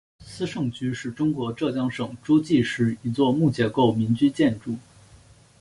[0.19, 4.75] 斯盛居是中国浙江省诸暨市一座木结构民居建筑。